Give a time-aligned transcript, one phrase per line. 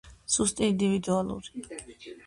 [0.35, 1.67] სუსტი ინდივიდუალური.